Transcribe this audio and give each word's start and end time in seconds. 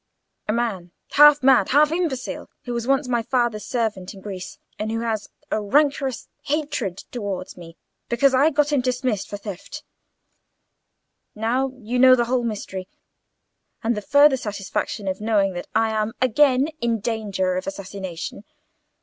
"A 0.47 0.51
man, 0.51 0.89
half 1.11 1.43
mad, 1.43 1.69
half 1.69 1.91
imbecile, 1.91 2.49
who 2.63 2.73
was 2.73 2.87
once 2.87 3.07
my 3.07 3.21
father's 3.21 3.65
servant 3.67 4.15
in 4.15 4.19
Greece, 4.21 4.57
and 4.79 4.91
who 4.91 5.01
has 5.01 5.29
a 5.51 5.61
rancorous 5.61 6.27
hatred 6.45 6.97
towards 7.11 7.55
me 7.55 7.77
because 8.09 8.33
I 8.33 8.49
got 8.49 8.71
him 8.73 8.81
dismissed 8.81 9.29
for 9.29 9.37
theft. 9.37 9.83
Now 11.35 11.69
you 11.77 12.01
have 12.01 12.17
the 12.17 12.25
whole 12.25 12.41
mystery, 12.43 12.87
and 13.83 13.95
the 13.95 14.01
further 14.01 14.37
satisfaction 14.37 15.07
of 15.07 15.21
knowing 15.21 15.53
that 15.53 15.67
I 15.75 15.91
am 15.91 16.13
again 16.19 16.69
in 16.81 16.99
danger 16.99 17.53
of 17.55 17.67
assassination. 17.67 18.43